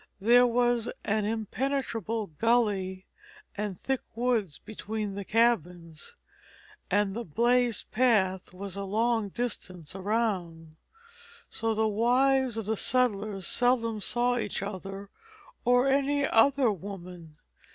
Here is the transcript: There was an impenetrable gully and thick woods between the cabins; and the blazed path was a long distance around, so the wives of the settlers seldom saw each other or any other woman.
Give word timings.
There 0.19 0.47
was 0.47 0.89
an 1.05 1.25
impenetrable 1.25 2.25
gully 2.25 3.05
and 3.55 3.79
thick 3.83 4.01
woods 4.15 4.57
between 4.57 5.13
the 5.13 5.23
cabins; 5.23 6.15
and 6.89 7.13
the 7.15 7.23
blazed 7.23 7.91
path 7.91 8.51
was 8.51 8.75
a 8.75 8.83
long 8.83 9.29
distance 9.29 9.93
around, 9.95 10.75
so 11.51 11.75
the 11.75 11.87
wives 11.87 12.57
of 12.57 12.65
the 12.65 12.77
settlers 12.77 13.45
seldom 13.45 14.01
saw 14.01 14.39
each 14.39 14.63
other 14.63 15.11
or 15.65 15.87
any 15.87 16.25
other 16.27 16.71
woman. 16.71 17.37